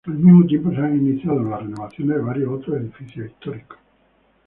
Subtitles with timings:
[0.07, 3.77] Al mismo tiempo se han iniciado las renovaciones de varios otros edificios históricos.